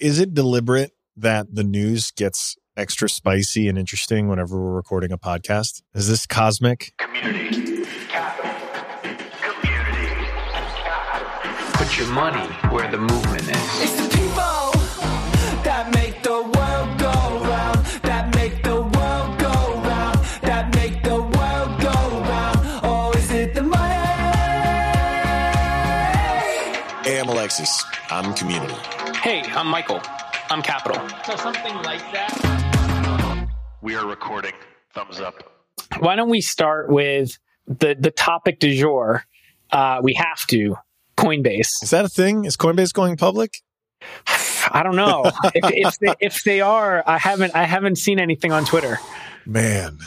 [0.00, 5.18] is it deliberate that the news gets extra spicy and interesting whenever we're recording a
[5.18, 5.82] podcast?
[5.94, 6.94] Is this cosmic?
[6.98, 7.84] Community.
[8.08, 8.50] Capital.
[9.42, 10.26] Community.
[10.82, 11.72] Capital.
[11.74, 13.82] Put your money where the movement is.
[13.82, 14.72] It's the people
[15.64, 17.12] that make the world go
[17.46, 22.58] round, that make the world go round, that make the world go round.
[22.82, 23.94] Oh, is it the money?
[27.04, 27.84] Hey, I'm Alexis.
[28.10, 28.74] I'm community.
[29.22, 30.00] Hey, I'm Michael.
[30.48, 30.96] I'm Capital.
[31.26, 33.50] So something like that.
[33.82, 34.54] We are recording.
[34.94, 35.34] Thumbs up.
[35.98, 37.36] Why don't we start with
[37.66, 39.26] the the topic du jour?
[39.70, 40.76] Uh, we have to
[41.18, 41.82] Coinbase.
[41.82, 42.46] Is that a thing?
[42.46, 43.58] Is Coinbase going public?
[44.72, 47.04] I don't know if, if, they, if they are.
[47.06, 49.00] I haven't I haven't seen anything on Twitter.
[49.44, 49.98] Man,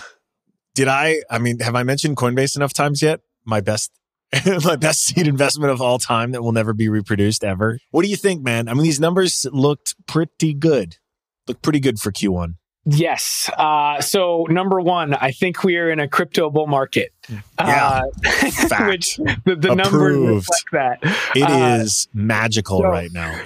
[0.73, 1.21] did I?
[1.29, 3.19] I mean, have I mentioned Coinbase enough times yet?
[3.45, 3.91] My best,
[4.63, 7.79] my best seed investment of all time that will never be reproduced ever.
[7.91, 8.67] What do you think, man?
[8.69, 10.97] I mean, these numbers looked pretty good.
[11.47, 12.55] Look pretty good for Q1.
[12.85, 13.49] Yes.
[13.57, 17.13] Uh, so number one, I think we are in a crypto bull market.
[17.29, 17.41] Yeah.
[17.57, 18.01] Uh,
[18.67, 18.87] Fact.
[18.89, 20.99] which the, the numbers reflect that.
[21.35, 23.39] It Uh, is magical so- right now.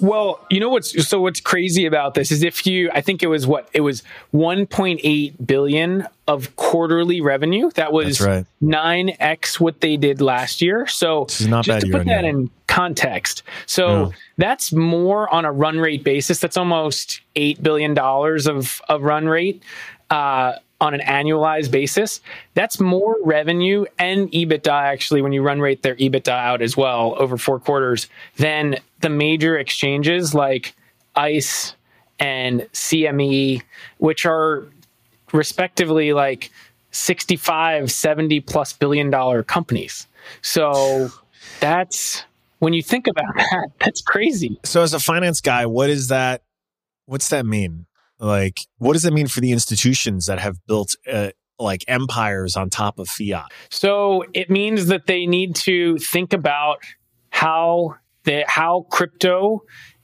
[0.00, 3.28] Well, you know what's so what's crazy about this is if you I think it
[3.28, 4.02] was what it was
[4.34, 7.70] 1.8 billion of quarterly revenue.
[7.74, 8.46] That was right.
[8.62, 10.86] 9x what they did last year.
[10.86, 13.42] So just to put that in context.
[13.66, 14.12] So No.
[14.36, 16.38] that's more on a run rate basis.
[16.38, 19.62] That's almost 8 billion dollars of of run rate.
[20.10, 22.20] Uh, on an annualized basis,
[22.52, 27.14] that's more revenue and EBITDA actually when you run rate their EBITDA out as well
[27.16, 30.74] over four quarters than the major exchanges like
[31.14, 31.74] ICE
[32.18, 33.62] and CME,
[33.98, 34.66] which are
[35.30, 36.50] respectively like
[36.90, 40.06] 65, 70 plus billion dollar companies.
[40.40, 41.10] So
[41.60, 42.24] that's
[42.60, 44.58] when you think about that, that's crazy.
[44.64, 46.42] So, as a finance guy, what is that?
[47.04, 47.84] What's that mean?
[48.18, 52.70] Like, what does that mean for the institutions that have built uh, like empires on
[52.70, 53.52] top of fiat?
[53.68, 56.78] So it means that they need to think about
[57.28, 59.62] how the how crypto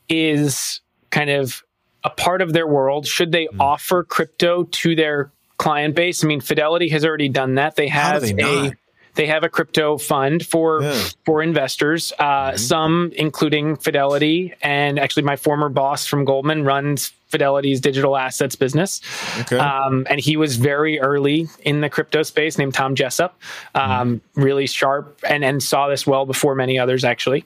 [0.09, 1.63] is kind of
[2.05, 3.07] a part of their world.
[3.07, 3.61] Should they Hmm.
[3.61, 6.25] offer crypto to their client base?
[6.25, 7.77] I mean, Fidelity has already done that.
[7.77, 8.73] They have they a?
[9.21, 10.93] They have a crypto fund for Yeah.
[10.93, 11.09] Mm-hmm.
[11.27, 12.11] for investors.
[12.19, 18.57] Uh, Some, including Fidelity, and actually my former boss from Goldman runs Fidelity's digital assets
[18.57, 19.03] business.
[19.41, 19.59] Okay.
[19.59, 23.33] Um, and he was very early in the crypto space, named Tom Jessop,
[23.75, 27.45] um, really sharp and, and saw this well before many others, actually.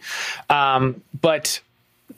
[0.49, 1.61] Um, but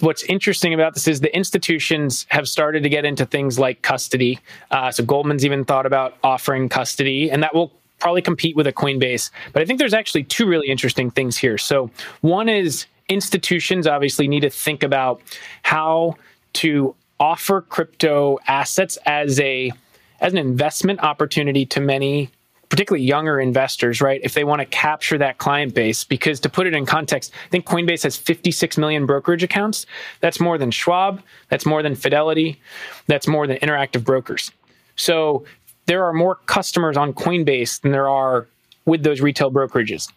[0.00, 4.38] what's interesting about this is the institutions have started to get into things like custody.
[4.70, 8.72] Uh, so Goldman's even thought about offering custody, and that will probably compete with a
[8.72, 9.30] Coinbase.
[9.52, 11.58] But I think there's actually two really interesting things here.
[11.58, 11.90] So
[12.20, 15.22] one is institutions obviously need to think about
[15.62, 16.16] how
[16.54, 19.72] to offer crypto assets as a
[20.20, 22.30] as an investment opportunity to many
[22.68, 24.20] particularly younger investors, right?
[24.24, 27.48] If they want to capture that client base, because to put it in context, I
[27.50, 29.86] think Coinbase has 56 million brokerage accounts.
[30.20, 31.22] That's more than Schwab.
[31.48, 32.60] That's more than Fidelity.
[33.06, 34.50] That's more than Interactive Brokers.
[34.96, 35.44] So
[35.86, 38.46] there are more customers on Coinbase than there are
[38.84, 40.12] with those retail brokerages.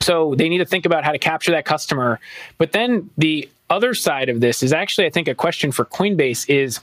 [0.00, 2.18] So they need to think about how to capture that customer.
[2.58, 6.48] But then the other side of this is actually, I think, a question for Coinbase
[6.48, 6.80] is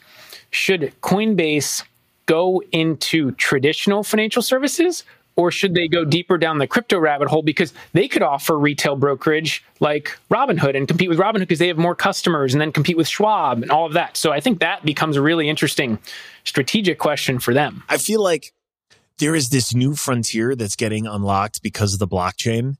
[0.52, 1.84] should Coinbase
[2.26, 5.04] go into traditional financial services
[5.40, 8.98] or should they go deeper down the crypto rabbit hole because they could offer retail
[8.98, 12.98] brokerage like Robinhood and compete with Robinhood because they have more customers and then compete
[12.98, 14.18] with Schwab and all of that.
[14.18, 15.98] So I think that becomes a really interesting
[16.44, 17.84] strategic question for them.
[17.88, 18.52] I feel like
[19.20, 22.76] there is this new frontier that's getting unlocked because of the blockchain,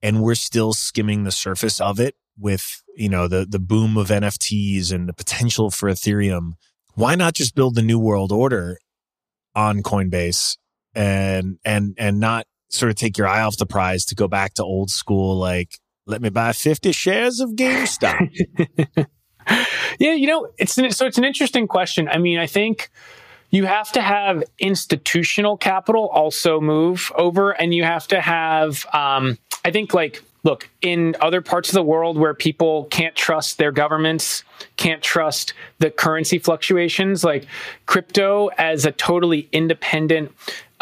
[0.00, 4.08] and we're still skimming the surface of it with you know the the boom of
[4.08, 6.52] NFTs and the potential for Ethereum.
[6.94, 8.78] Why not just build the new world order
[9.56, 10.58] on Coinbase
[10.94, 14.54] and and and not sort of take your eye off the prize to go back
[14.54, 18.28] to old school like let me buy 50 shares of GameStop.
[19.98, 22.08] Yeah, you know, it's an, so it's an interesting question.
[22.08, 22.90] I mean, I think
[23.50, 29.38] you have to have institutional capital also move over, and you have to have, um,
[29.64, 33.72] I think, like, look, in other parts of the world where people can't trust their
[33.72, 34.44] governments,
[34.76, 37.46] can't trust the currency fluctuations, like
[37.86, 40.32] crypto as a totally independent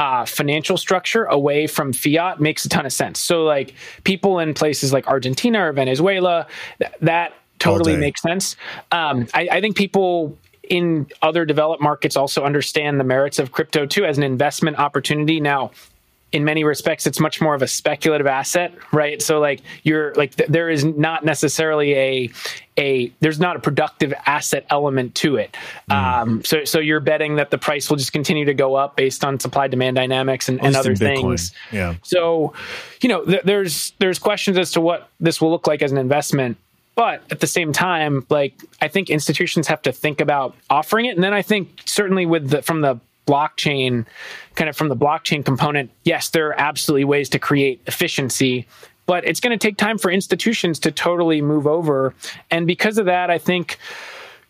[0.02, 3.20] uh, financial structure away from fiat makes a ton of sense.
[3.20, 6.48] So, like, people in places like Argentina or Venezuela,
[6.80, 8.56] th- that totally makes sense.
[8.90, 10.36] Um, I, I think people
[10.68, 15.38] in other developed markets also understand the merits of crypto too as an investment opportunity.
[15.38, 15.70] Now,
[16.32, 20.34] in many respects it's much more of a speculative asset right so like you're like
[20.34, 22.30] th- there is not necessarily a
[22.78, 25.54] a there's not a productive asset element to it
[25.90, 29.24] um so so you're betting that the price will just continue to go up based
[29.24, 31.94] on supply demand dynamics and, and other things Yeah.
[32.02, 32.54] so,
[33.02, 35.98] you know, th- there's there's questions as to what this will look like as an
[35.98, 36.56] investment.
[36.94, 41.14] But at the same time, like I think institutions have to think about offering it,
[41.14, 43.00] and then I think certainly with the from the
[43.32, 44.06] blockchain,
[44.54, 48.66] kind of from the blockchain component, yes, there are absolutely ways to create efficiency,
[49.06, 52.14] but it's going to take time for institutions to totally move over,
[52.50, 53.78] and because of that, I think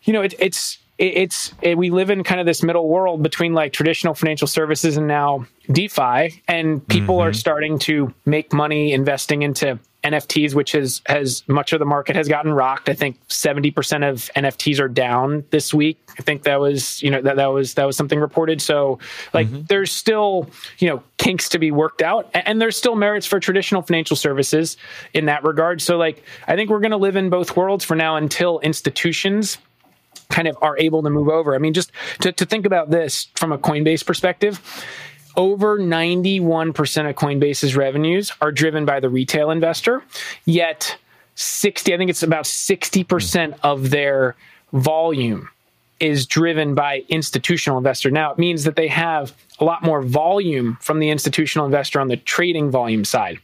[0.03, 3.23] you know, it, it's it, it's it, we live in kind of this middle world
[3.23, 7.35] between like traditional financial services and now DeFi, and people are mm-hmm.
[7.35, 12.27] starting to make money investing into NFTs, which has has much of the market has
[12.27, 12.89] gotten rocked.
[12.89, 15.99] I think seventy percent of NFTs are down this week.
[16.19, 18.61] I think that was you know that that was that was something reported.
[18.61, 18.99] So
[19.33, 19.63] like mm-hmm.
[19.67, 23.39] there's still you know kinks to be worked out, a- and there's still merits for
[23.39, 24.77] traditional financial services
[25.13, 25.81] in that regard.
[25.81, 29.57] So like I think we're going to live in both worlds for now until institutions
[30.29, 31.55] kind of are able to move over.
[31.55, 31.91] I mean, just
[32.21, 34.61] to, to think about this from a Coinbase perspective,
[35.35, 40.03] over 91% of Coinbase's revenues are driven by the retail investor,
[40.45, 40.97] yet
[41.35, 43.53] 60, I think it's about 60% hmm.
[43.63, 44.35] of their
[44.71, 45.49] volume
[45.99, 48.11] is driven by institutional investor.
[48.11, 52.09] Now it means that they have a lot more volume from the institutional investor on
[52.09, 53.39] the trading volume side,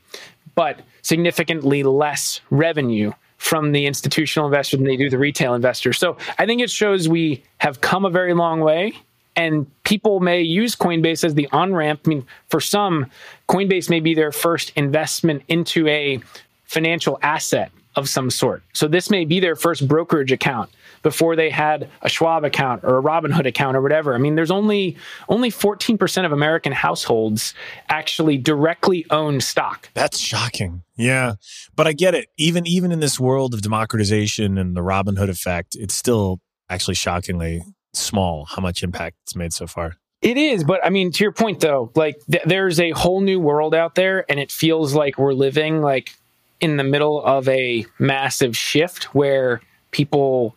[0.56, 5.94] but significantly less revenue from the institutional investor than they do the retail investor.
[5.94, 8.94] So I think it shows we have come a very long way
[9.40, 12.02] and people may use Coinbase as the on ramp.
[12.06, 13.10] I mean, for some,
[13.48, 16.20] Coinbase may be their first investment into a
[16.66, 18.64] financial asset of some sort.
[18.74, 20.70] So this may be their first brokerage account
[21.04, 24.14] before they had a Schwab account or a Robinhood account or whatever.
[24.14, 24.98] I mean, there's only
[25.30, 27.54] only 14% of American households
[27.88, 29.90] actually directly own stock.
[29.94, 30.84] That's shocking.
[30.98, 31.36] Yeah.
[31.78, 32.28] But I get it.
[32.38, 37.64] Even even in this world of democratization and the Robinhood effect, it's still actually shockingly
[37.94, 39.96] small how much impact it's made so far.
[40.22, 43.40] It is, but I mean, to your point though, like th- there's a whole new
[43.40, 46.14] world out there, and it feels like we're living like
[46.60, 50.56] in the middle of a massive shift where people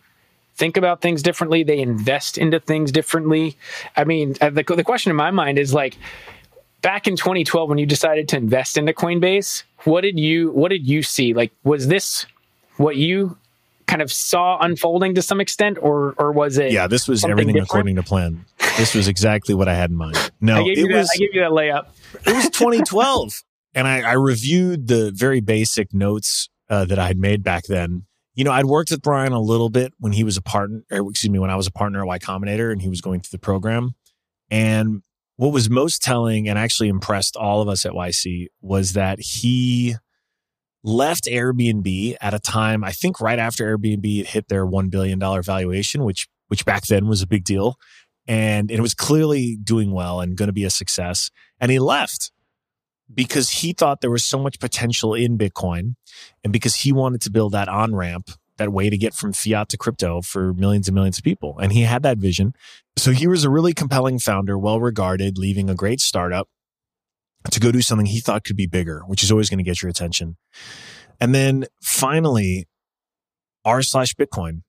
[0.57, 3.57] think about things differently, they invest into things differently.
[3.97, 5.97] I mean, uh, the the question in my mind is like
[6.83, 10.87] back in 2012 when you decided to invest into Coinbase, what did you what did
[10.87, 11.35] you see?
[11.35, 12.27] Like, was this
[12.77, 13.37] what you
[13.87, 16.73] kind of saw unfolding to some extent, or or was it?
[16.73, 17.69] Yeah, this was everything different?
[17.69, 18.45] according to plan.
[18.77, 20.31] This was exactly what I had in mind.
[20.41, 21.87] No, I gave, it you that, was I gave you that layup.
[22.27, 23.43] it was 2012
[23.75, 28.07] and I, I reviewed the very basic notes uh, that i had made back then
[28.35, 31.11] you know i'd worked with brian a little bit when he was a partner or
[31.11, 33.37] excuse me when i was a partner at y combinator and he was going through
[33.37, 33.95] the program
[34.51, 35.03] and
[35.37, 39.97] what was most telling and actually impressed all of us at yc was that he
[40.85, 46.05] left airbnb at a time i think right after airbnb hit their $1 billion valuation
[46.05, 47.77] which which back then was a big deal
[48.27, 51.31] and it was clearly doing well and going to be a success
[51.61, 52.33] and he left
[53.15, 55.95] because he thought there was so much potential in Bitcoin
[56.43, 59.69] and because he wanted to build that on ramp, that way to get from fiat
[59.71, 61.59] to crypto for millions and millions of people.
[61.59, 62.55] And he had that vision.
[62.97, 66.49] So he was a really compelling founder, well regarded, leaving a great startup
[67.51, 69.83] to go do something he thought could be bigger, which is always going to get
[69.83, 70.37] your attention.
[71.21, 72.67] And then finally,
[73.65, 74.63] r slash Bitcoin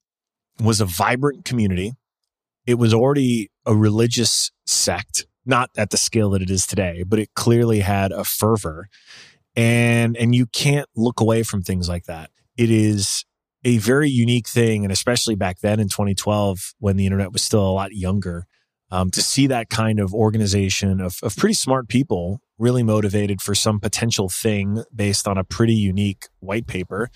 [0.62, 1.94] was a vibrant community.
[2.66, 7.20] It was already a religious sect not at the scale that it is today, but
[7.20, 8.88] it clearly had a fervor.
[9.56, 12.32] And and you can't look away from things like that.
[12.58, 13.26] It is
[13.64, 17.68] a very unique thing, and especially back then in 2012, when the internet was still
[17.68, 18.48] a lot younger,
[18.92, 23.56] um, to see that kind of organization of, of pretty smart people really motivated for
[23.56, 27.10] some potential thing based on a pretty unique white paper.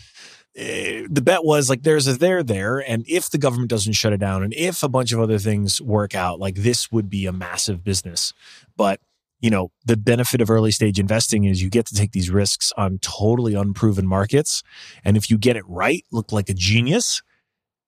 [0.56, 4.12] Eh, the bet was like there's a there there and if the government doesn't shut
[4.12, 7.28] it down and if a bunch of other things work out like this would be
[7.28, 8.34] a massive business.
[8.76, 9.00] But
[9.40, 12.74] you know the benefit of early stage investing is you get to take these risks
[12.76, 14.64] on totally unproven markets.
[15.06, 17.22] And if you get it right look like a genius.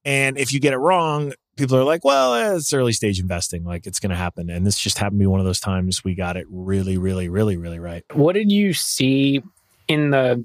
[0.06, 3.64] And if you get it wrong people are like well eh, it's early stage investing
[3.64, 6.04] like it's going to happen and this just happened to be one of those times
[6.04, 9.44] we got it really really really really right What did you see
[9.88, 10.44] in the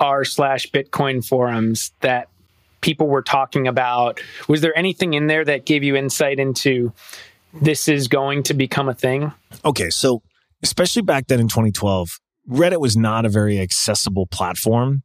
[0.00, 2.28] r slash Bitcoin forums that
[2.84, 4.20] people were talking about?
[4.46, 6.92] Was there anything in there that gave you insight into
[7.52, 9.32] this is going to become a thing?
[9.64, 10.22] Okay, so
[10.62, 15.02] especially back then in 2012, Reddit was not a very accessible platform.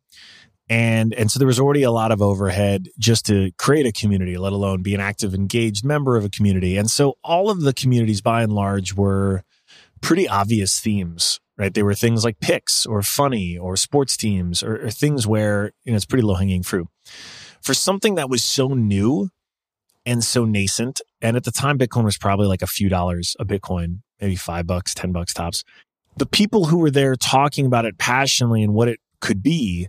[0.70, 4.38] And and so there was already a lot of overhead just to create a community,
[4.38, 6.78] let alone be an active, engaged member of a community.
[6.78, 9.44] And so all of the communities by and large were
[10.02, 11.74] pretty obvious themes, right?
[11.74, 15.92] They were things like picks or funny or sports teams or, or things where you
[15.92, 16.88] know it's pretty low hanging fruit.
[17.62, 19.30] For something that was so new
[20.06, 23.46] and so nascent, and at the time Bitcoin was probably like a few dollars a
[23.46, 25.64] Bitcoin, maybe five bucks, ten bucks tops.
[26.18, 29.88] The people who were there talking about it passionately and what it could be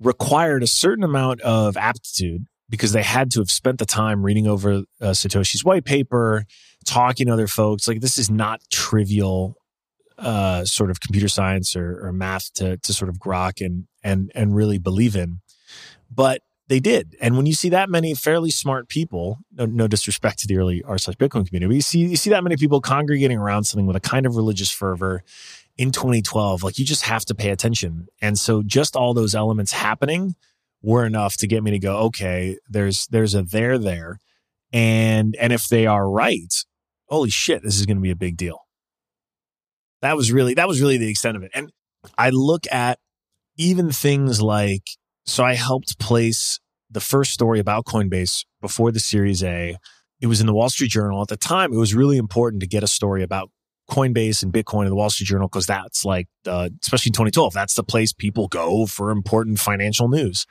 [0.00, 4.46] required a certain amount of aptitude because they had to have spent the time reading
[4.46, 6.44] over uh, Satoshi's white paper,
[6.86, 7.86] talking to other folks.
[7.86, 9.56] Like this is not trivial
[10.16, 14.30] uh, sort of computer science or, or math to to sort of grok and and
[14.34, 15.40] and really believe in.
[16.10, 17.16] But they did.
[17.20, 20.82] And when you see that many fairly smart people, no, no disrespect to the early
[20.84, 23.86] r slash Bitcoin community, but you see you see that many people congregating around something
[23.86, 25.24] with a kind of religious fervor
[25.80, 28.06] in 2012, like you just have to pay attention.
[28.20, 30.34] And so just all those elements happening
[30.82, 34.20] were enough to get me to go, okay, there's there's a there there.
[34.74, 36.54] And and if they are right,
[37.08, 38.58] holy shit, this is going to be a big deal.
[40.02, 41.50] That was really that was really the extent of it.
[41.54, 41.72] And
[42.18, 42.98] I look at
[43.56, 44.86] even things like
[45.24, 46.60] so I helped place
[46.90, 49.78] the first story about Coinbase before the Series A.
[50.20, 51.22] It was in the Wall Street Journal.
[51.22, 53.50] At the time, it was really important to get a story about
[53.90, 57.52] Coinbase and Bitcoin in the Wall Street Journal because that's like, the, especially in 2012,
[57.52, 60.46] that's the place people go for important financial news.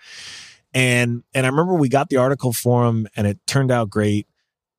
[0.73, 4.27] And and I remember we got the article for him, and it turned out great.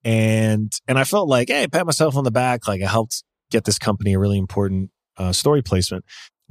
[0.05, 3.65] And and I felt like, hey, pat myself on the back, like I helped get
[3.65, 6.05] this company a really important uh, story placement.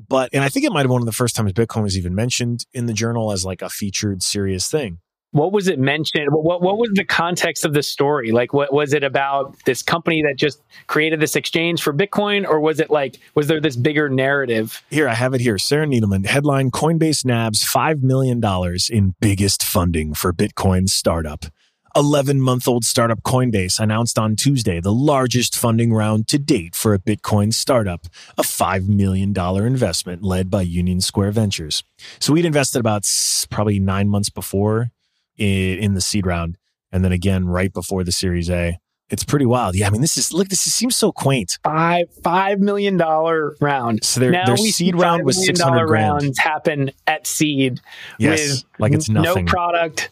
[0.08, 1.96] But and I think it might have been one of the first times Bitcoin was
[1.96, 4.98] even mentioned in the journal as like a featured serious thing
[5.32, 6.28] what was it mentioned?
[6.30, 8.32] What what was the context of the story?
[8.32, 12.60] Like, what was it about this company that just created this exchange for Bitcoin, or
[12.60, 14.82] was it like was there this bigger narrative?
[14.90, 15.58] Here, I have it here.
[15.58, 21.46] Sarah Needleman headline: Coinbase nabs five million dollars in biggest funding for Bitcoin startup.
[21.96, 26.94] 11 month old startup Coinbase announced on Tuesday the largest funding round to date for
[26.94, 28.06] a Bitcoin startup,
[28.38, 31.82] a $5 million investment led by Union Square Ventures.
[32.20, 33.04] So we'd invested about
[33.50, 34.92] probably nine months before
[35.40, 36.58] in, the seed round,
[36.92, 38.78] and then again right before the Series A.
[39.08, 39.74] It's pretty wild.
[39.74, 40.48] Yeah, I mean, this is look.
[40.48, 41.58] This is, seems so quaint.
[41.64, 44.04] Five five million dollar round.
[44.04, 46.22] So their, their seed round was six hundred grand.
[46.22, 47.80] Rounds happen at seed.
[48.18, 49.46] Yes, with like it's nothing.
[49.46, 50.10] No product.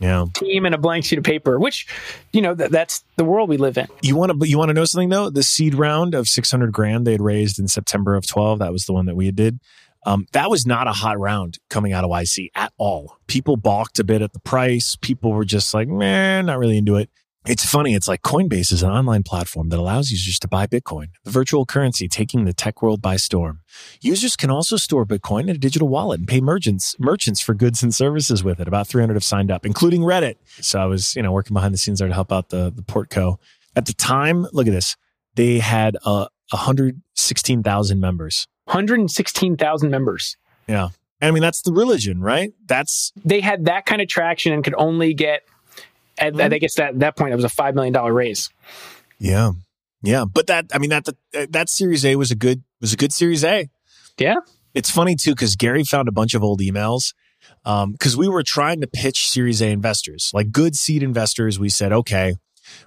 [0.00, 0.24] Yeah.
[0.34, 1.86] Team and a blank sheet of paper, which
[2.32, 3.86] you know that, that's the world we live in.
[4.00, 5.28] You want to, you want to know something though?
[5.28, 8.58] The seed round of six hundred grand they had raised in September of twelve.
[8.60, 9.60] That was the one that we did.
[10.04, 13.18] Um, that was not a hot round coming out of YC at all.
[13.26, 14.96] People balked a bit at the price.
[14.96, 17.10] People were just like, man, not really into it.
[17.46, 17.94] It's funny.
[17.94, 21.64] It's like Coinbase is an online platform that allows users to buy Bitcoin, the virtual
[21.64, 23.60] currency taking the tech world by storm.
[24.02, 27.82] Users can also store Bitcoin in a digital wallet and pay merchants merchants for goods
[27.82, 28.68] and services with it.
[28.68, 30.36] About 300 have signed up, including Reddit.
[30.60, 32.82] So I was, you know, working behind the scenes there to help out the the
[32.82, 33.38] Portco.
[33.74, 34.96] At the time, look at this.
[35.34, 40.36] They had uh, 116,000 members 116,000 members.
[40.66, 40.90] Yeah.
[41.22, 42.52] I mean, that's the religion, right?
[42.66, 45.42] That's they had that kind of traction and could only get.
[46.18, 46.52] At, mm-hmm.
[46.52, 48.50] I guess that that point, it was a five million dollar raise.
[49.18, 49.52] Yeah,
[50.02, 51.06] yeah, but that I mean that
[51.50, 53.68] that Series A was a good was a good Series A.
[54.18, 54.36] Yeah,
[54.74, 57.12] it's funny too because Garry found a bunch of old emails
[57.64, 61.58] because um, we were trying to pitch Series A investors, like good seed investors.
[61.58, 62.36] We said, okay,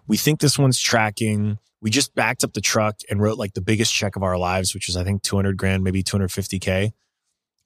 [0.07, 3.61] we think this one's tracking we just backed up the truck and wrote like the
[3.61, 6.93] biggest check of our lives, which was I think 200 grand, maybe 250k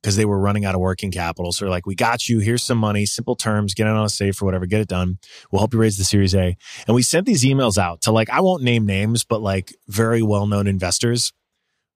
[0.02, 1.52] because they were running out of working capital.
[1.52, 2.40] So like, we got you.
[2.40, 5.20] Here's some money, simple terms, get it on a safe or whatever, get it done.
[5.52, 6.58] We'll help you raise the series A.
[6.88, 10.24] And we sent these emails out to like, I won't name names, but like very
[10.24, 11.32] well-known investors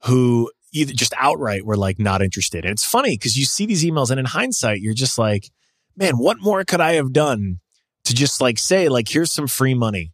[0.03, 2.65] who either just outright were like not interested.
[2.65, 5.49] And it's funny because you see these emails and in hindsight, you're just like,
[5.95, 7.61] man, what more could I have done
[8.05, 10.11] to just like say, like, here's some free money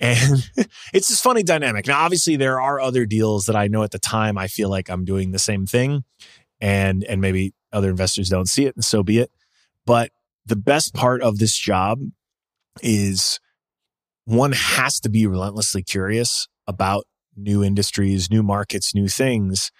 [0.00, 0.50] and
[0.92, 1.86] it's this funny dynamic.
[1.86, 4.88] Now, obviously, there are other deals that I know at the time I feel like
[4.88, 6.02] I'm doing the same thing,
[6.60, 9.30] and and maybe other investors don't see it, and so be it.
[9.86, 10.10] But
[10.46, 12.00] the best part of this job
[12.82, 13.38] is
[14.24, 17.04] one has to be relentlessly curious about
[17.36, 19.70] new industries, new markets, new things,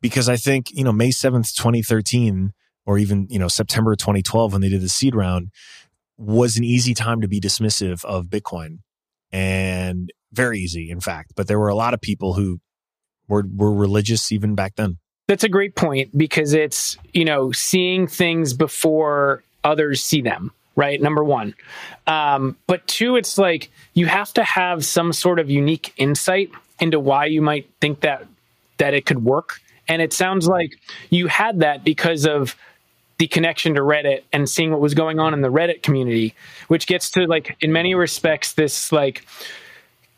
[0.00, 2.52] because I think you know May seventh, twenty thirteen,
[2.84, 5.50] or even you know September 2012 when they did the seed round
[6.18, 8.80] was an easy time to be dismissive of Bitcoin
[9.32, 11.32] and very easy, in fact.
[11.36, 12.60] But there were a lot of people who
[13.28, 14.98] were were religious even back then.
[15.28, 20.52] That's a great point because it's you know seeing things before others see them.
[20.76, 21.54] Right, number one.
[22.06, 26.98] Um, but two, it's like you have to have some sort of unique insight into
[26.98, 28.26] why you might think that
[28.78, 29.60] that it could work.
[29.88, 30.72] And it sounds like
[31.10, 32.56] you had that because of
[33.20, 36.34] the connection to Reddit and seeing what was going on in the Reddit community,
[36.68, 39.26] which gets to like in many respects this like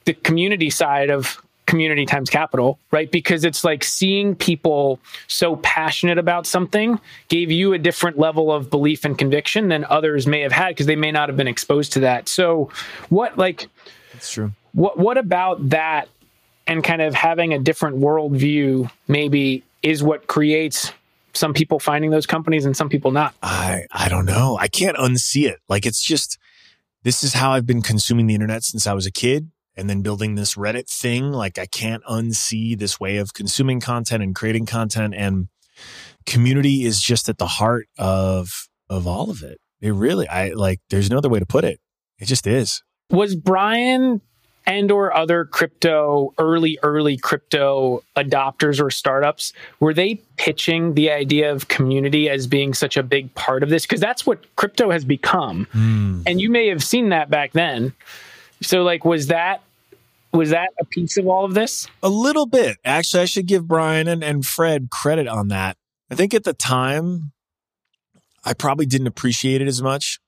[0.05, 3.11] the community side of community times capital, right?
[3.11, 8.71] Because it's like seeing people so passionate about something gave you a different level of
[8.71, 11.93] belief and conviction than others may have had because they may not have been exposed
[11.95, 12.29] to that.
[12.29, 12.71] So,
[13.09, 13.67] what like
[14.15, 14.53] It's true.
[14.75, 16.09] what what about that
[16.69, 20.93] and kind of having a different worldview maybe is what creates
[21.35, 23.35] some people finding those companies and some people not.
[23.43, 24.57] I I don't know.
[24.61, 25.61] I can't unsee it.
[25.69, 26.39] Like it's just
[27.03, 30.03] this is how I've been consuming the internet since I was a kid and then
[30.03, 31.33] building this Reddit thing.
[31.33, 35.49] Like I can't unsee this way of consuming content and creating content and
[36.27, 39.59] community is just at the heart of of all of it.
[39.81, 41.81] It really I like there's no other way to put it.
[42.19, 42.83] It just is.
[43.11, 44.21] Was Brian
[44.67, 51.53] and or other crypto early early crypto adopters or startups were they pitching the idea
[51.53, 53.83] of community as being such a big part of this?
[53.83, 55.67] Because that's what crypto has become.
[55.73, 56.23] Hmm.
[56.27, 57.93] And you may have seen that back then.
[58.61, 59.63] So like was that
[60.33, 61.87] was that a piece of all of this?
[62.03, 62.79] A little bit.
[62.85, 65.77] Actually, I should give Brian and, and Fred credit on that.
[66.11, 67.33] I think at the time,
[68.45, 70.21] I probably didn't appreciate it as much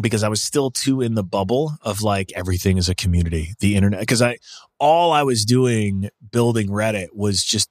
[0.00, 3.76] because I was still too in the bubble of like everything is a community, the
[3.76, 4.00] internet.
[4.00, 4.38] Because I,
[4.78, 7.70] all I was doing building Reddit was just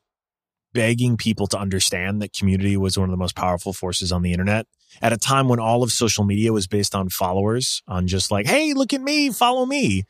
[0.73, 4.31] begging people to understand that community was one of the most powerful forces on the
[4.31, 4.65] internet
[5.01, 8.47] at a time when all of social media was based on followers, on just like,
[8.47, 10.03] hey, look at me, follow me.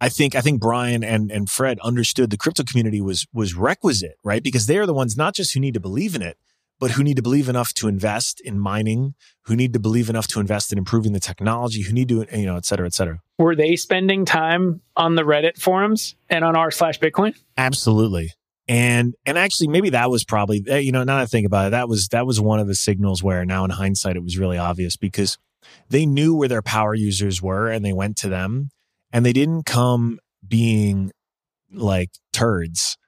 [0.00, 4.16] I think I think Brian and and Fred understood the crypto community was was requisite,
[4.24, 4.42] right?
[4.42, 6.36] Because they are the ones not just who need to believe in it,
[6.82, 10.26] but who need to believe enough to invest in mining, who need to believe enough
[10.26, 13.20] to invest in improving the technology, who need to you know, et cetera, et cetera.
[13.38, 18.32] were they spending time on the reddit forums and on r slash bitcoin Absolutely.
[18.66, 21.68] And and actually maybe that was probably eh, you know now that I think about
[21.68, 24.36] it that was that was one of the signals where now in hindsight it was
[24.36, 25.38] really obvious because
[25.88, 28.70] they knew where their power users were and they went to them
[29.12, 31.12] and they didn't come being
[31.72, 32.98] like turds.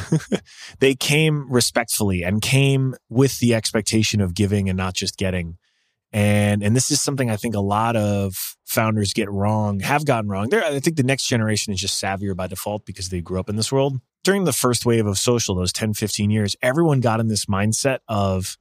[0.78, 5.58] they came respectfully and came with the expectation of giving and not just getting.
[6.12, 10.28] And and this is something I think a lot of founders get wrong, have gotten
[10.28, 10.52] wrong.
[10.52, 13.56] I think the next generation is just savvier by default because they grew up in
[13.56, 14.00] this world.
[14.22, 17.98] During the first wave of social, those 10, 15 years, everyone got in this mindset
[18.08, 18.56] of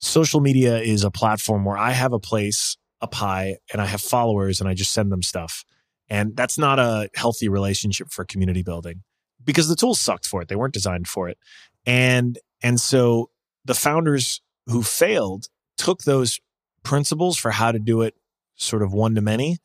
[0.00, 4.00] social media is a platform where I have a place up high and I have
[4.00, 5.64] followers and I just send them stuff.
[6.08, 9.02] And that's not a healthy relationship for community building
[9.48, 10.48] because the tools sucked for it.
[10.48, 11.38] They weren't designed for it.
[11.86, 13.30] And and so
[13.64, 15.46] the founders who failed
[15.78, 16.38] took those
[16.82, 18.14] principles for how to do it
[18.56, 19.56] sort of one to many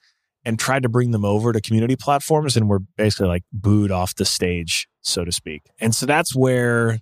[0.46, 4.16] and tried to bring them over to community platforms and were basically like booed off
[4.16, 5.64] the stage, so to speak.
[5.82, 7.00] And so that's where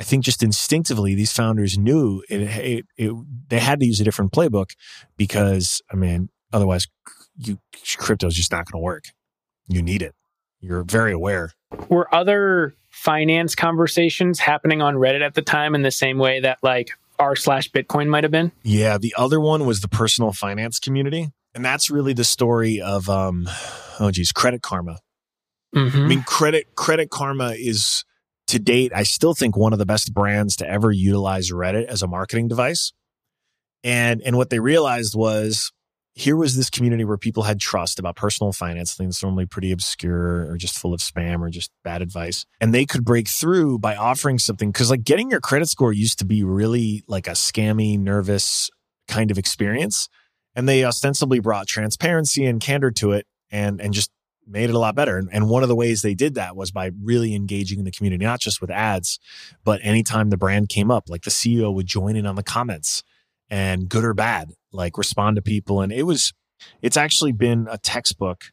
[0.00, 3.12] I think just instinctively these founders knew it, it, it
[3.46, 4.70] they had to use a different playbook
[5.16, 6.88] because I mean otherwise
[7.38, 7.60] you
[7.96, 9.04] crypto is just not going to work.
[9.68, 10.16] You need it.
[10.64, 11.52] You're very aware.
[11.88, 16.58] were other finance conversations happening on reddit at the time in the same way that
[16.62, 20.78] like r slash bitcoin might have been Yeah, the other one was the personal finance
[20.78, 23.48] community, and that's really the story of um
[24.00, 25.00] oh geez, Credit Karma.
[25.74, 25.96] mm-hmm.
[25.96, 28.04] I mean, credit credit karma is
[28.48, 32.02] to date, I still think one of the best brands to ever utilize Reddit as
[32.02, 32.92] a marketing device.
[33.82, 35.72] And and what they realized was
[36.14, 40.48] here was this community where people had trust about personal finance, things normally pretty obscure
[40.48, 42.46] or just full of spam or just bad advice.
[42.60, 46.20] And they could break through by offering something because like getting your credit score used
[46.20, 48.70] to be really like a scammy, nervous
[49.08, 50.08] kind of experience.
[50.54, 54.12] And they ostensibly brought transparency and candor to it and and just
[54.46, 55.16] made it a lot better.
[55.16, 57.90] And, and one of the ways they did that was by really engaging in the
[57.90, 59.18] community, not just with ads,
[59.64, 63.02] but anytime the brand came up, like the CEO would join in on the comments
[63.50, 65.80] and good or bad, like respond to people.
[65.80, 66.32] And it was,
[66.82, 68.44] it's actually been a textbook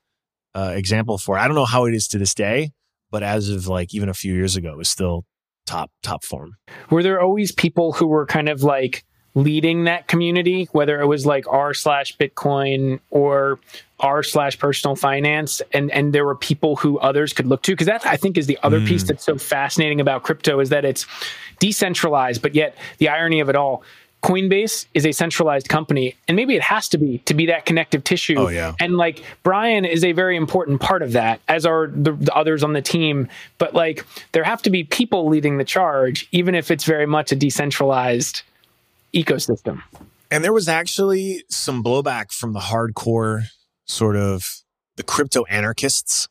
[0.54, 2.72] uh, example for, I don't know how it is to this day,
[3.10, 5.26] but as of like even a few years ago, it was still
[5.66, 6.56] top, top form.
[6.90, 11.26] were there always people who were kind of like leading that community whether it was
[11.26, 13.60] like r slash bitcoin or
[14.02, 17.88] r slash personal finance and and there were people who others could look to because
[17.88, 21.06] that i think is the other piece that's so fascinating about crypto is that it's
[21.60, 23.84] decentralized but yet the irony of it all
[24.24, 28.04] coinbase is a centralized company and maybe it has to be to be that connective
[28.04, 28.36] tissue.
[28.38, 28.74] Oh, yeah.
[28.80, 32.64] and like brian is a very important part of that as are the, the others
[32.64, 33.28] on the team.
[33.58, 37.32] But like there have to be people leading the charge even if it's very much
[37.32, 38.44] a decentralized
[39.14, 39.82] ecosystem.
[40.30, 43.44] And there was actually some blowback from the hardcore
[43.86, 44.62] sort of
[44.96, 46.30] the crypto anarchists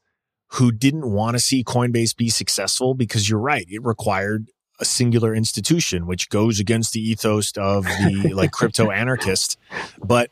[0.53, 4.47] who didn't want to see Coinbase be successful because you're right, it required
[4.81, 9.59] a singular institution, which goes against the ethos of the like crypto anarchist.
[10.03, 10.31] But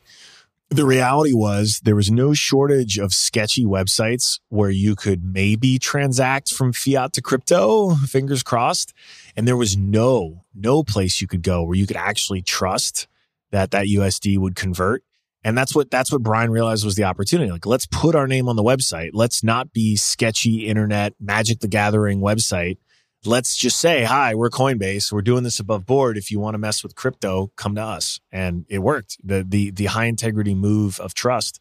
[0.69, 6.51] the reality was there was no shortage of sketchy websites where you could maybe transact
[6.51, 8.93] from fiat to crypto, fingers crossed.
[9.35, 13.07] And there was no, no place you could go where you could actually trust
[13.51, 15.03] that that USD would convert.
[15.43, 17.49] And that's what, that's what Brian realized was the opportunity.
[17.49, 19.11] Like, let's put our name on the website.
[19.13, 22.77] Let's not be sketchy internet, Magic the Gathering website
[23.25, 25.11] let's just say, hi, we're Coinbase.
[25.11, 26.17] We're doing this above board.
[26.17, 28.19] If you want to mess with crypto, come to us.
[28.31, 29.17] And it worked.
[29.23, 31.59] The the the high integrity move of trust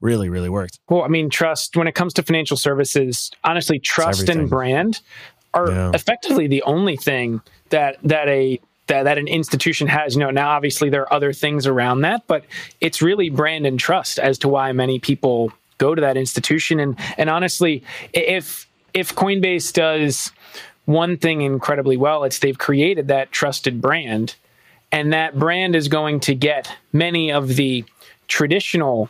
[0.00, 0.78] really, really worked.
[0.88, 5.00] Well, I mean, trust when it comes to financial services, honestly, trust and brand
[5.52, 5.90] are Yeah.
[5.94, 10.14] effectively the only thing that that a that, that an institution has.
[10.14, 12.44] You know, now obviously there are other things around that, but
[12.80, 16.78] it's really brand and trust as to why many people go to that institution.
[16.80, 20.32] And and honestly, if if Coinbase does
[20.92, 24.36] one thing incredibly well, it's they've created that trusted brand,
[24.92, 27.84] and that brand is going to get many of the
[28.28, 29.08] traditional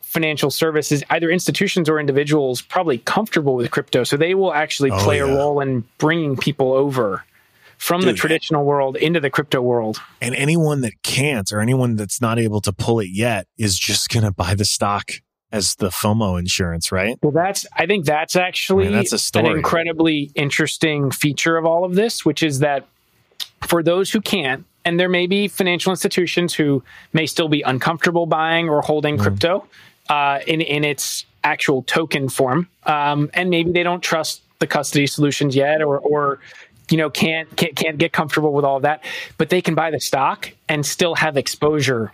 [0.00, 4.04] financial services, either institutions or individuals, probably comfortable with crypto.
[4.04, 7.24] So they will actually Oh, play a role in bringing people over
[7.76, 10.00] from the Dude, traditional world into the crypto world.
[10.22, 14.08] And anyone that can't or anyone that's not able to pull it yet is just
[14.08, 15.12] going to buy the stock
[15.56, 17.18] as the FOMO insurance, right?
[17.22, 21.84] Well, that's I think that's actually Man, that's a an incredibly interesting feature of all
[21.84, 22.86] of this, which is that
[23.62, 28.26] for those who can't, and there may be financial institutions who may still be uncomfortable
[28.26, 28.86] buying or Mm.
[28.86, 29.66] holding crypto
[30.08, 35.06] uh, in in its actual token form, um, and maybe they don't trust the custody
[35.06, 36.38] solutions yet, or or
[36.90, 39.02] you know can't, can't can't get comfortable with all of that,
[39.38, 42.12] but they can buy the stock and still have exposure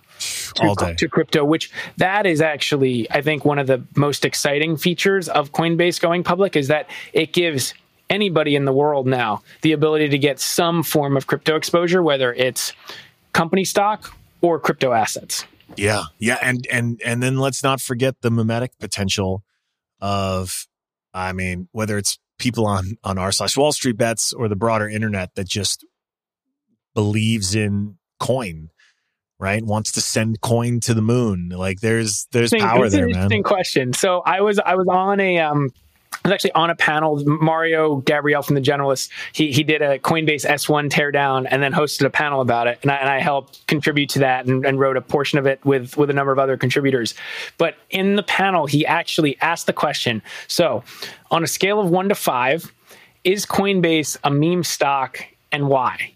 [0.55, 5.29] to, to crypto, which that is actually, I think, one of the most exciting features
[5.29, 7.75] of Coinbase going public is that it gives
[8.11, 12.33] anybody in the world now the ability to get some form of crypto exposure, whether
[12.33, 12.73] it's
[13.33, 15.45] company stock or crypto assets.
[15.77, 16.05] Yeah.
[16.19, 16.39] Yeah.
[16.43, 19.43] And, and, and then let's not forget the mimetic potential
[20.01, 20.67] of,
[21.15, 24.89] I mean, whether it's people on, on r slash Wall Street bets or the broader
[24.89, 25.87] internet that just
[26.95, 28.69] believes in coin,
[29.43, 29.63] right?
[29.65, 31.49] Wants to send coin to the moon.
[31.49, 33.17] Like there's, there's Interesting- power it's an there, man.
[33.17, 33.93] Interesting question.
[33.93, 35.71] So I was I was on a um
[36.25, 37.21] I was actually on a panel.
[37.27, 42.05] Mario Gabriele from the Generalist, He he did a Coinbase S1 teardown and then hosted
[42.05, 44.97] a panel about it, and I, and I helped contribute to that and, and wrote
[44.97, 47.15] a portion of it with with a number of other contributors.
[47.59, 50.23] But in the panel, he actually asked the question.
[50.47, 50.85] So,
[51.33, 52.73] on a scale of one to five,
[53.25, 56.13] is Coinbase a meme stock, and why?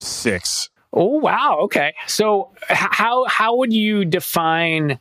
[0.00, 0.68] Six.
[0.94, 1.94] Oh wow, okay.
[2.06, 5.00] So how how would you define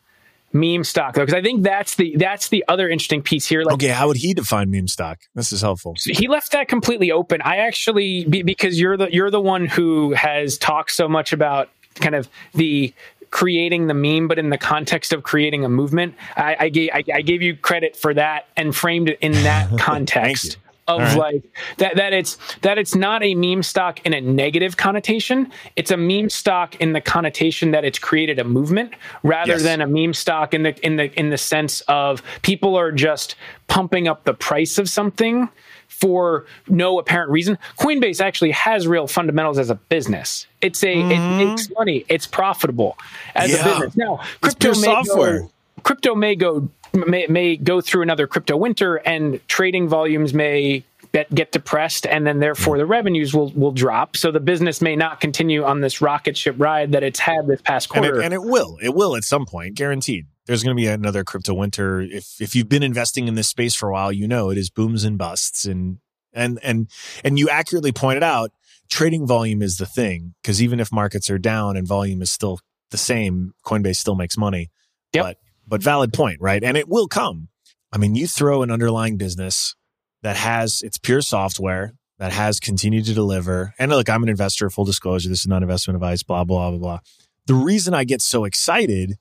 [0.52, 1.22] meme stock though?
[1.22, 3.64] Because I think that's the that's the other interesting piece here.
[3.64, 3.88] Like Okay.
[3.90, 5.20] How would he define meme stock?
[5.36, 5.96] This is helpful.
[6.00, 7.42] he left that completely open.
[7.42, 12.16] I actually because you're the you're the one who has talked so much about kind
[12.16, 12.92] of the
[13.30, 16.14] creating the meme, but in the context of creating a movement.
[16.38, 19.70] I, I gave I, I gave you credit for that and framed it in that
[19.80, 20.58] context.
[20.86, 21.18] Of right.
[21.18, 21.44] like
[21.78, 25.50] that that it's that it's not a meme stock in a negative connotation.
[25.78, 28.94] It's a meme stock in the connotation that it's created a movement
[29.24, 29.64] rather Yes.
[29.64, 33.36] than a meme stock in the in the in the sense of people are just
[33.68, 35.48] pumping up the price of something
[35.88, 37.58] for no apparent reason.
[37.80, 40.48] Coinbase actually has real fundamentals as a business.
[40.60, 42.04] It's a it makes money.
[42.10, 42.98] It's profitable
[43.36, 43.56] as Mm-hmm.
[43.68, 43.72] Yeah.
[43.72, 43.96] a business.
[43.98, 45.40] Now, It's crypto may software.
[45.42, 45.52] Go,
[45.84, 51.34] crypto may go may, may go through another crypto winter and trading volumes may get,
[51.34, 54.18] get depressed and then therefore the revenues will will drop.
[54.18, 57.62] So the business may not continue on this rocket ship ride that it's had this
[57.62, 58.22] past and quarter.
[58.22, 60.26] it, and it will it will at some point guaranteed.
[60.46, 62.02] There's going to be another crypto winter.
[62.02, 64.70] If if you've been investing in this space for a while you know it is
[64.70, 66.00] booms and busts and
[66.34, 66.90] and and
[67.24, 68.52] and you accurately pointed out
[68.90, 72.60] trading volume is the thing because even if markets are down and volume is still
[72.92, 74.70] the same coinbase still makes money.
[75.14, 75.24] Yep.
[75.24, 75.38] but
[75.74, 77.48] but valid point right and it will come
[77.92, 79.76] i mean you throw an underlying business
[80.22, 84.70] that has it's pure software that has continued to deliver and look i'm an investor
[84.70, 87.00] full disclosure this is not investment advice blah blah blah blah
[87.46, 89.18] the reason I get so excited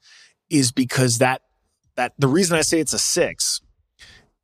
[0.51, 1.43] is because that
[1.97, 3.61] that the reason I say it's a six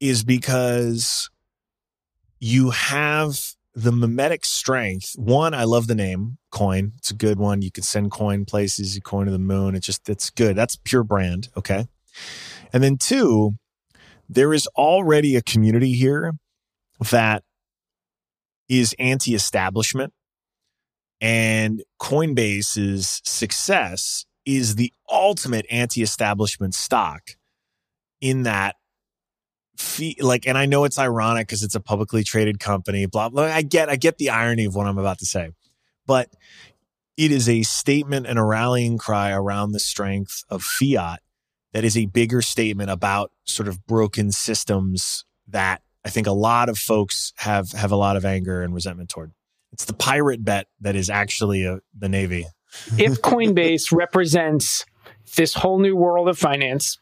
[0.01, 1.31] is because
[2.41, 3.39] you have
[3.75, 5.13] the mimetic strength.
[5.17, 6.93] One, I love the name coin.
[6.99, 7.63] It's a good one.
[7.63, 9.75] You can send coin places, you coin to the moon.
[9.75, 10.57] It's just it's good.
[10.57, 11.49] That's pure brand.
[11.57, 11.87] Okay.
[12.73, 13.53] And then two,
[14.29, 16.33] there is already a community here
[17.11, 17.43] that
[18.69, 20.13] is anti-establishment
[21.21, 27.23] and Coinbase's success is the ultimate anti-establishment stock
[28.21, 28.77] in that
[29.77, 33.45] fee like and I know it's ironic because it's a publicly traded company, blah blah.
[33.45, 35.51] I get I get the irony of what I'm about to say.
[36.07, 36.31] But
[37.17, 41.21] it is a statement and a rallying cry around the strength of fiat
[41.73, 46.69] that is a bigger statement about sort of broken systems that I think a lot
[46.69, 49.33] of folks have have a lot of anger and resentment toward.
[49.73, 52.47] It's the pirate bet that is actually a, the Navy.
[52.97, 54.87] if Coinbase represents
[55.37, 56.99] this whole new world of finance,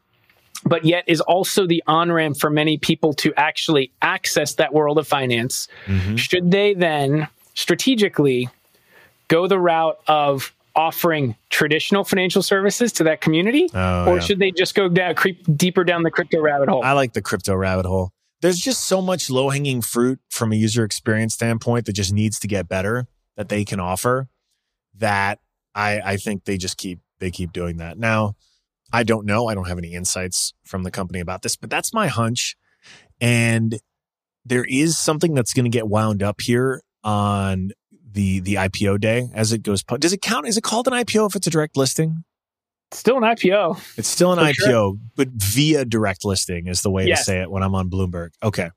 [0.64, 4.98] but yet is also the on ramp for many people to actually access that world
[4.98, 6.16] of finance, Mm-hmm.
[6.16, 8.48] should they then strategically
[9.28, 14.20] go the route of offering traditional financial services to that community, Oh, or yeah.
[14.20, 16.84] should they just go down, creep deeper down the crypto rabbit hole?
[16.84, 18.12] I like the crypto rabbit hole.
[18.42, 22.38] There's just so much low hanging fruit from a user experience standpoint that just needs
[22.40, 24.28] to get better that they can offer
[24.98, 25.40] that
[25.74, 27.98] I, I think they just keep they keep doing that.
[27.98, 28.34] Now,
[28.92, 29.46] I don't know.
[29.48, 32.56] I don't have any insights from the company about this, but that's my hunch.
[33.20, 33.78] And
[34.44, 37.72] there is something that's going to get wound up here on
[38.16, 39.84] the the IPO day as it goes.
[39.84, 40.48] Does it count?
[40.48, 42.24] Is it called an IPO if it's a direct listing?
[42.90, 43.98] It's Still an IPO.
[43.98, 44.94] It's still an For IPO, sure.
[45.16, 48.30] but via direct listing is the way to say it when I'm on Bloomberg.
[48.42, 48.70] Okay.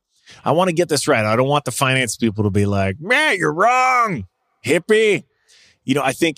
[0.44, 1.26] I want to get this right.
[1.26, 4.26] I don't want the finance people to be like, man, you're wrong,
[4.66, 5.24] hippie.
[5.84, 6.38] You know, I think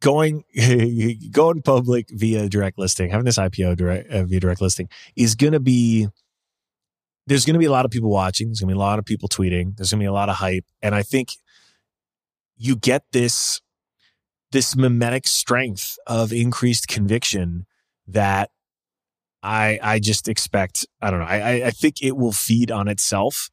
[0.00, 0.42] going
[1.30, 5.52] going public via direct listing, having this IPO direct uh, via direct listing is going
[5.52, 6.08] to be
[7.26, 8.48] there's going to be a lot of people watching.
[8.48, 9.76] There's going to be a lot of people tweeting.
[9.76, 11.28] There's going to be a lot of hype, and I think
[12.58, 13.60] you get this
[14.52, 17.66] this mimetic strength of increased conviction
[18.06, 18.50] that
[19.42, 20.86] I I just expect.
[21.00, 21.26] I don't know.
[21.26, 23.50] I I- think it will feed on itself,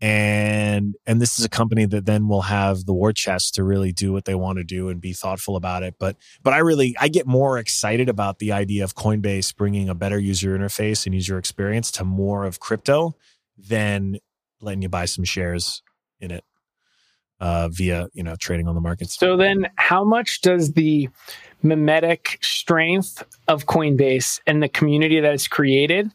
[0.00, 3.92] and and this is a company that then will have the war chest to really
[3.92, 5.96] do what they want to do and be thoughtful about it.
[5.98, 9.94] But but I really I get more excited about the idea of Coinbase bringing a
[9.94, 13.16] better user interface and user experience to more of crypto
[13.58, 14.18] than
[14.60, 15.82] letting you buy some shares
[16.20, 16.44] in it
[17.40, 19.18] uh, via you know trading on the markets.
[19.18, 21.08] So then, how much does the
[21.62, 26.10] mimetic strength of Coinbase and the community that it's created,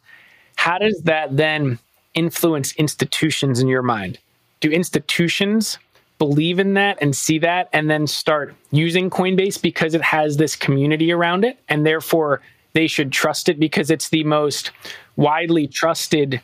[0.56, 1.78] how does that then
[2.14, 4.18] influence institutions in your mind?
[4.60, 5.78] Do institutions
[6.18, 10.54] believe in that and see that and then start using Coinbase because it has this
[10.54, 12.42] community around it and therefore
[12.74, 14.70] they should trust it because it's the most
[15.16, 16.40] widely trusted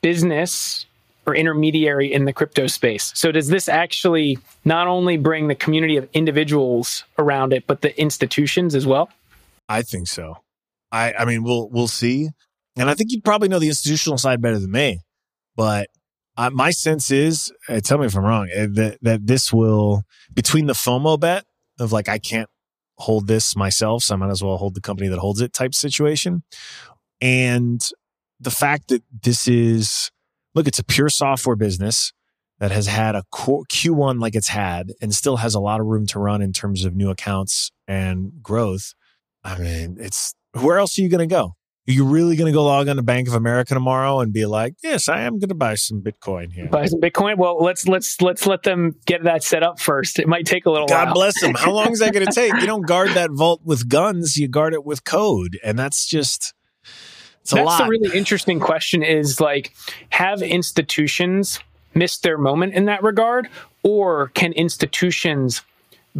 [0.00, 0.86] business
[1.26, 3.12] or intermediary in the crypto space.
[3.14, 7.98] So does this actually not only bring the community of individuals around it, but the
[8.00, 9.10] institutions as well?
[9.68, 10.38] I think so.
[10.92, 12.30] I I mean we'll we'll see,
[12.76, 15.00] and I think you'd probably know the institutional side better than me.
[15.56, 15.88] But
[16.36, 20.04] uh, my sense is, uh, tell me if I'm wrong, uh, that that this will
[20.32, 21.44] between the FOMO bet
[21.80, 22.48] of like I can't
[22.98, 25.74] hold this myself, so I might as well hold the company that holds it type
[25.74, 26.42] situation,
[27.20, 27.82] and
[28.38, 30.10] the fact that this is
[30.56, 32.12] look, it's a pure software business
[32.58, 35.86] that has had a core Q1 like it's had and still has a lot of
[35.86, 38.94] room to run in terms of new accounts and growth.
[39.44, 41.52] I mean, it's where else are you going to go?
[41.88, 44.44] Are you really going to go log on to Bank of America tomorrow and be
[44.44, 47.36] like, "Yes, I am going to buy some Bitcoin here." Buy some Bitcoin.
[47.36, 50.18] Well, let's let's let's let them get that set up first.
[50.18, 51.14] It might take a little God while.
[51.14, 51.54] bless them.
[51.54, 52.52] How long is that going to take?
[52.54, 56.54] You don't guard that vault with guns; you guard it with code, and that's just
[57.46, 57.84] it's a That's lot.
[57.84, 59.72] the really interesting question is like,
[60.08, 61.60] have institutions
[61.94, 63.48] missed their moment in that regard?
[63.84, 65.62] Or can institutions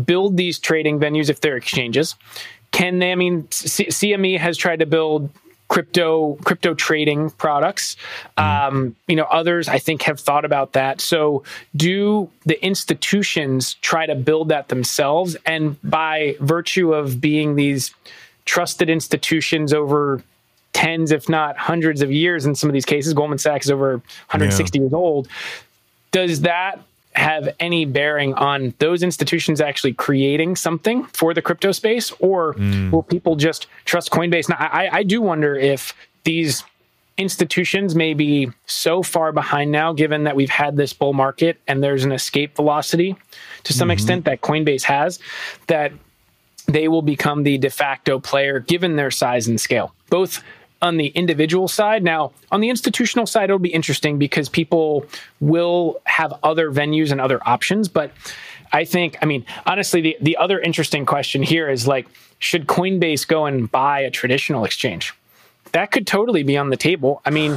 [0.04, 2.14] build these trading venues if they're exchanges?
[2.70, 5.30] Can they, I mean, C- CME has tried to build
[5.66, 7.96] crypto crypto trading products
[8.36, 11.42] um, you know others i think have thought about that so
[11.74, 17.92] do the institutions try to build that themselves and by virtue of being these
[18.44, 20.22] trusted institutions over
[20.76, 23.14] tens, if not hundreds of years in some of these cases.
[23.14, 25.26] Goldman Sachs is over 160 years old.
[26.12, 26.82] Does that
[27.14, 32.90] have any bearing on those institutions actually creating something for the crypto space, or mm.
[32.90, 34.50] will people just trust Coinbase?
[34.50, 36.62] Now, I, I do wonder if these
[37.16, 41.82] institutions may be so far behind now, given that we've had this bull market and
[41.82, 43.16] there's an escape velocity
[43.64, 43.92] to some mm-hmm.
[43.92, 45.18] extent that Coinbase has,
[45.68, 45.90] that
[46.66, 50.42] they will become the de facto player given their size and scale, both
[50.82, 52.02] on the individual side.
[52.02, 55.06] Now, on the institutional side, it'll be interesting because people
[55.40, 57.88] will have other venues and other options.
[57.88, 58.12] But
[58.72, 62.06] I think, I mean, honestly, the, the other interesting question here is like,
[62.38, 65.14] should Coinbase go and buy a traditional exchange?
[65.72, 67.20] That could totally be on the table.
[67.24, 67.52] I mean,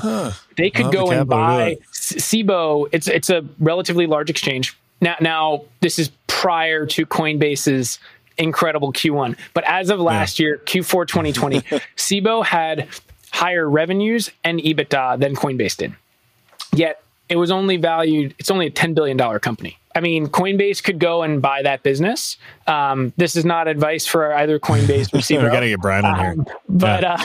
[0.58, 1.86] they could Well, go the and capital to do buy.
[1.94, 2.90] Cboe.
[2.92, 4.78] It's it's a relatively large exchange.
[5.00, 8.00] Now, now this is prior to Coinbase's
[8.38, 11.60] incredible Q1, but as of last year, Q4 2020,
[11.98, 12.88] Cboe had
[13.32, 15.96] higher revenues and EBITDA than Coinbase did.
[16.74, 19.78] Yet it was only valued, it's only a $10 billion company.
[19.96, 22.38] I mean, Coinbase could go and buy that business.
[22.68, 26.20] Um, this is not advice for either Coinbase or We're going to get Brian on
[26.20, 26.32] here.
[26.32, 27.18] Um, but uh,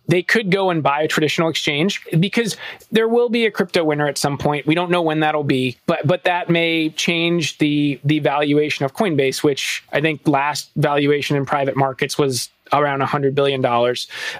[0.08, 2.56] they could go and buy a traditional exchange because
[2.90, 4.66] there will be a crypto winner at some point.
[4.66, 8.94] We don't know when that'll be, but but that may change the the valuation of
[8.94, 13.64] Coinbase, which I think last valuation in private markets was around $100 billion.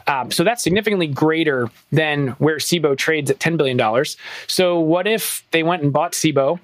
[0.07, 4.05] Um, so that's significantly greater than where Cboe trades at $10 billion.
[4.47, 6.59] So what if they went and bought Cboe?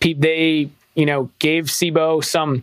[0.00, 2.62] They, you know, gave Cboe some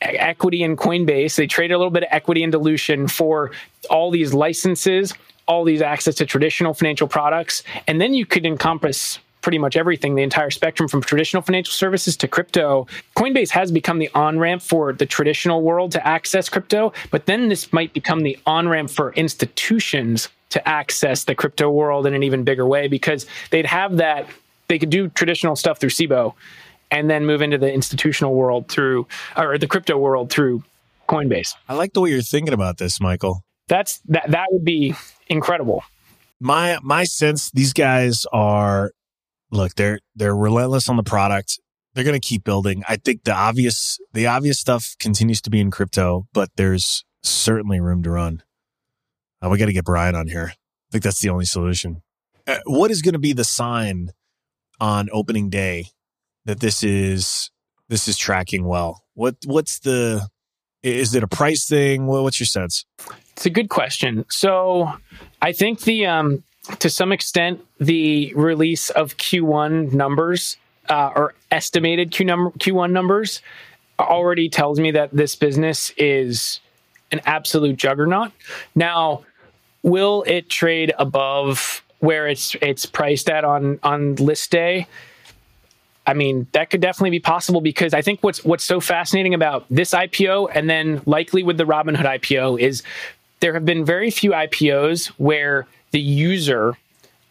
[0.00, 1.36] equity in Coinbase.
[1.36, 3.50] They traded a little bit of equity and dilution for
[3.90, 5.12] all these licenses,
[5.48, 7.62] all these access to traditional financial products.
[7.86, 12.16] And then you could encompass pretty much everything, the entire spectrum from traditional financial services
[12.16, 12.84] to crypto.
[13.14, 17.48] Coinbase has become the on ramp for the traditional world to access crypto, but then
[17.48, 22.24] this might become the on ramp for institutions to access the crypto world in an
[22.24, 24.26] even bigger way because they'd have that,
[24.66, 26.34] they could do traditional stuff through Cboe
[26.90, 29.06] and then move into the institutional world through,
[29.36, 30.64] or the crypto world through
[31.08, 31.54] Coinbase.
[31.68, 33.44] I like the way you're thinking about this, Michael.
[33.68, 34.96] That's that that would be
[35.28, 35.84] incredible.
[36.40, 38.90] my my sense these guys are
[39.50, 41.60] look they're they're relentless on the product.
[41.94, 42.82] They're going to keep building.
[42.88, 47.80] I think the obvious the obvious stuff continues to be in crypto but there's certainly
[47.80, 48.42] room to run.
[49.42, 50.52] Uh, we got to get brian on here.
[50.52, 52.02] I think that's the only solution.
[52.46, 54.10] Uh, what is going to be the sign
[54.80, 55.86] on opening day
[56.44, 57.50] that this is
[57.88, 59.02] this is tracking well?
[59.14, 60.28] What what's the
[60.82, 62.06] is it a price thing?
[62.06, 62.84] What's your sense?
[63.32, 64.24] It's a good question.
[64.30, 64.92] So
[65.42, 66.44] I think the um,
[66.78, 70.56] to some extent the release of Q1 numbers
[70.88, 73.42] uh, or estimated Q number Q1 numbers
[73.98, 76.60] already tells me that this business is
[77.12, 78.32] an absolute juggernaut.
[78.74, 79.24] Now,
[79.82, 84.86] will it trade above where it's it's priced at on on list day?
[86.08, 89.66] I mean, that could definitely be possible because I think what's what's so fascinating about
[89.70, 92.82] this IPO and then likely with the Robinhood IPO is
[93.40, 96.76] there have been very few IPOs where the user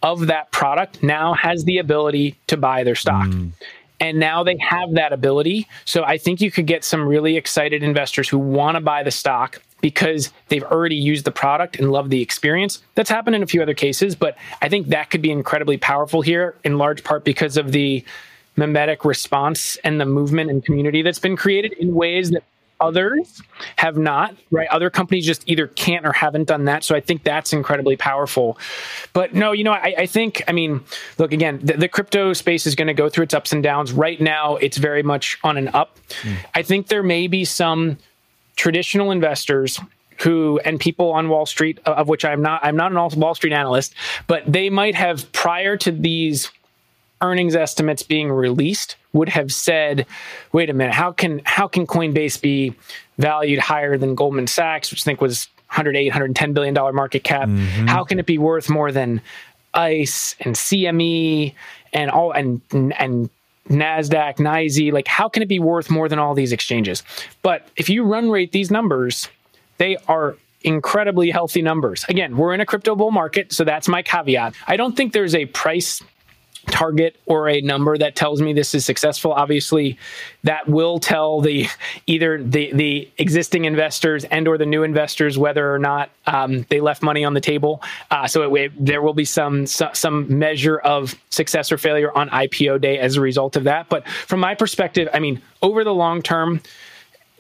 [0.02, 3.28] of that product now has the ability to buy their stock.
[3.28, 3.52] Mm.
[4.00, 5.68] And now they have that ability.
[5.86, 9.12] So I think you could get some really excited investors who want to buy the
[9.12, 12.82] stock because they've already used the product and love the experience.
[12.96, 16.24] That's happened in a few other cases, but I think that could be incredibly powerful
[16.24, 18.04] here in large part because of the
[18.56, 22.44] mimetic response and the movement and community that's been created in ways that
[22.80, 23.42] others
[23.78, 24.68] have not right?
[24.70, 26.84] Other companies just either can't or haven't done that.
[26.84, 28.58] So i think that's incredibly powerful.
[29.14, 30.84] But no you know i, I think i mean
[31.18, 33.94] look again the, the crypto space is going to go through its ups and downs.
[33.94, 35.98] Right now it's very much on an up.
[36.22, 36.34] Hmm.
[36.54, 37.98] I think there may be some
[38.56, 39.80] traditional investors
[40.20, 43.36] who and people on Wall Street of which I'm not I'm not an all Wall
[43.36, 43.94] Street analyst
[44.28, 46.52] but they might have prior to these
[47.22, 50.06] earnings estimates being released would have said
[50.52, 52.76] wait a minute how can how can Coinbase be
[53.18, 57.48] valued higher than Goldman Sachs which I think was 108 110 billion dollar market cap
[57.48, 57.88] mm-hmm.
[57.88, 59.22] how can it be worth more than
[59.74, 61.54] ICE and CME
[61.94, 63.30] and all and and
[63.70, 67.04] Nasdaq, NYSE, like how can it be worth more than all these exchanges?
[67.42, 69.28] But if you run rate these numbers,
[69.78, 72.06] they are incredibly healthy numbers.
[72.08, 74.54] Again, we're in a crypto bull market, so that's my caveat.
[74.68, 76.02] I don't think there's a price
[76.66, 79.98] target or a number that tells me this is successful obviously
[80.44, 81.68] that will tell the
[82.08, 86.80] either the the existing investors and or the new investors whether or not um, they
[86.82, 87.82] left money on the table.
[88.12, 92.12] Uh, so it, it- there will be some, some some measure of success or failure
[92.18, 93.88] on ipo day as a result of that.
[93.90, 96.62] But from my perspective i mean over the long term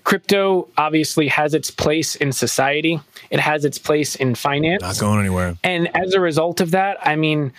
[0.04, 3.00] crypto obviously has its place in society.
[3.32, 4.82] It has its place in finance.
[4.82, 5.56] Not going anywhere.
[5.64, 7.52] And as a result of that, I mean,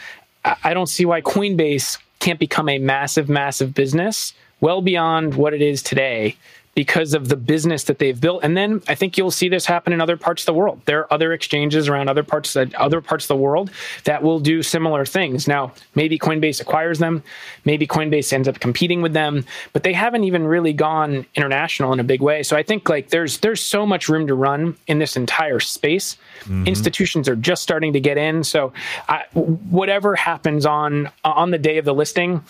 [0.63, 5.63] I don't see why Coinbase can't become a massive, massive business well beyond what it
[5.63, 6.37] is today
[6.77, 8.45] because of the business that they've built.
[8.45, 10.79] And then I think you'll see this happen in other parts of the world.
[10.85, 13.71] There are other exchanges around other parts of other parts of the world
[14.05, 15.49] that will do similar things.
[15.49, 17.23] Now, maybe Coinbase acquires them,
[17.65, 21.99] maybe Coinbase ends up competing with them, but they haven't even really gone international in
[21.99, 22.43] a big way.
[22.43, 26.19] So I think like there's there's so much room to run in this entire space.
[26.41, 26.67] Mm-hmm.
[26.67, 28.45] Institutions are just starting to get in.
[28.45, 28.75] So
[29.09, 32.45] I, whatever happens on on the day of the listing,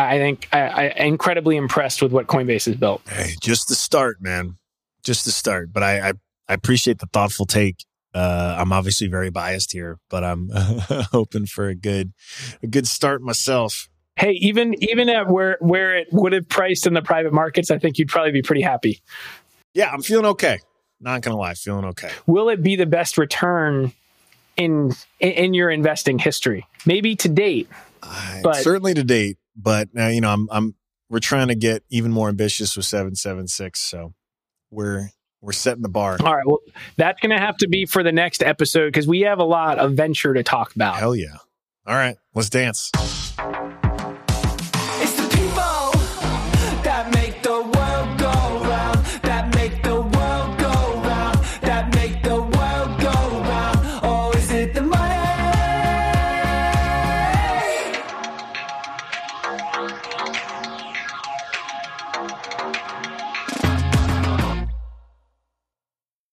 [0.00, 3.02] I think I, I incredibly impressed with what Coinbase has built.
[3.08, 4.56] Hey, just the start, man.
[5.04, 5.72] Just the start.
[5.72, 6.12] But I, I,
[6.48, 7.84] I appreciate the thoughtful take.
[8.14, 10.50] Uh, I'm obviously very biased here, but I'm
[11.12, 12.12] hoping for a good,
[12.62, 13.88] a good start myself.
[14.16, 17.78] Hey, even even at where where it would have priced in the private markets, I
[17.78, 19.00] think you'd probably be pretty happy.
[19.72, 20.58] Yeah, I'm feeling okay.
[21.00, 22.10] Not gonna lie, feeling okay.
[22.26, 23.92] Will it be the best return
[24.56, 26.66] in in, your investing history?
[26.84, 27.68] Maybe to date,
[28.42, 30.74] But- certainly to date, but uh, you know, I'm I'm
[31.08, 33.80] we're trying to get even more ambitious with seven seven six.
[33.80, 34.14] So
[34.70, 36.18] we're we're setting the bar.
[36.20, 36.46] All right.
[36.46, 36.60] Well,
[36.96, 39.78] that's going to have to be for the next episode because we have a lot
[39.78, 40.96] of venture to talk about.
[40.96, 41.36] Hell yeah!
[41.86, 42.90] All right, let's dance.